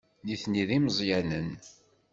Nitni 0.25 0.63
d 0.69 0.71
imeẓyanen. 0.77 1.49